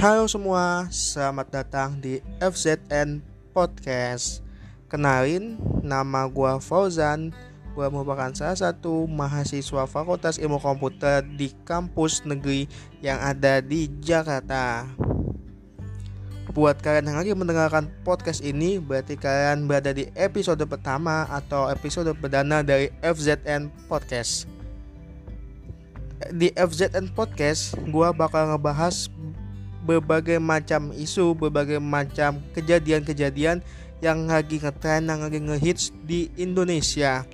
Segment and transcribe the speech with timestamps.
[0.00, 3.20] Halo semua, selamat datang di FZN
[3.52, 4.40] Podcast.
[4.88, 7.36] Kenalin, nama gua Fauzan.
[7.76, 12.64] Gua merupakan salah satu mahasiswa Fakultas Ilmu Komputer di kampus negeri
[13.04, 14.88] yang ada di Jakarta.
[16.56, 22.08] Buat kalian yang lagi mendengarkan podcast ini, berarti kalian berada di episode pertama atau episode
[22.16, 24.48] perdana dari FZN Podcast.
[26.32, 29.12] Di FZN Podcast, gua bakal ngebahas
[29.84, 33.64] berbagai macam isu, berbagai macam kejadian-kejadian
[34.00, 37.24] yang lagi ngetren, yang lagi ngehits di Indonesia.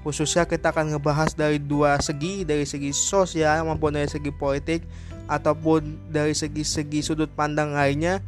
[0.00, 4.80] Khususnya kita akan ngebahas dari dua segi, dari segi sosial maupun dari segi politik
[5.28, 8.24] ataupun dari segi-segi sudut pandang lainnya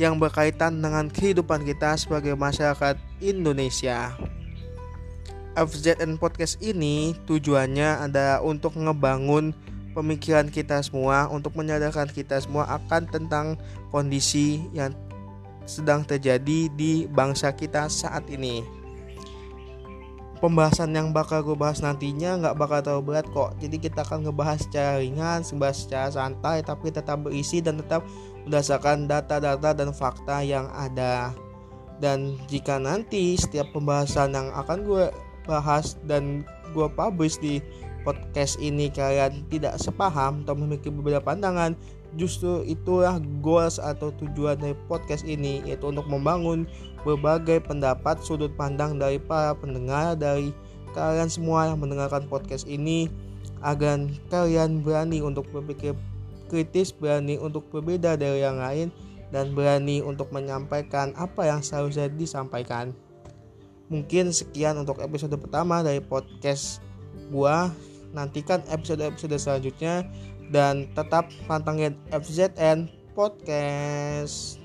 [0.00, 4.14] yang berkaitan dengan kehidupan kita sebagai masyarakat Indonesia.
[5.52, 9.52] FZN Podcast ini tujuannya adalah untuk ngebangun
[9.92, 13.46] pemikiran kita semua, untuk menyadarkan kita semua akan tentang
[13.92, 14.92] kondisi yang
[15.68, 18.64] sedang terjadi di bangsa kita saat ini.
[20.42, 23.54] Pembahasan yang bakal gue bahas nantinya nggak bakal terlalu berat kok.
[23.62, 28.02] Jadi kita akan ngebahas secara ringan, ngebahas secara santai, tapi tetap berisi dan tetap
[28.42, 31.30] berdasarkan data-data dan fakta yang ada.
[32.02, 35.14] Dan jika nanti setiap pembahasan yang akan gue
[35.46, 36.42] bahas dan
[36.74, 37.62] gue publish di
[38.02, 41.78] podcast ini kalian tidak sepaham atau memiliki beberapa pandangan,
[42.18, 46.68] justru itulah goals atau tujuan dari podcast ini yaitu untuk membangun
[47.02, 50.52] berbagai pendapat sudut pandang dari para pendengar dari
[50.92, 53.08] kalian semua yang mendengarkan podcast ini
[53.64, 55.96] agar kalian berani untuk berpikir
[56.52, 58.92] kritis, berani untuk berbeda dari yang lain,
[59.32, 62.92] dan berani untuk menyampaikan apa yang seharusnya disampaikan.
[63.88, 66.84] Mungkin sekian untuk episode pertama dari podcast
[67.32, 67.72] gua.
[68.12, 70.06] Nantikan episode-episode selanjutnya
[70.54, 74.61] dan tetap pantengin FZN Podcast.